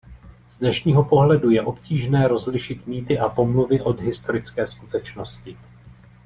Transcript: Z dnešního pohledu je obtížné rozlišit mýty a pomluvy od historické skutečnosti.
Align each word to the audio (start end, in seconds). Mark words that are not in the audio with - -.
Z 0.49 0.57
dnešního 0.57 1.03
pohledu 1.03 1.49
je 1.49 1.61
obtížné 1.61 2.27
rozlišit 2.27 2.87
mýty 2.87 3.19
a 3.19 3.29
pomluvy 3.29 3.81
od 3.81 3.99
historické 4.01 4.67
skutečnosti. 4.67 5.57